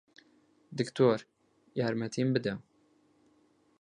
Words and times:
دکتۆر، 0.77 1.19
یارمەتیم 1.79 2.29
بدە! 2.35 2.53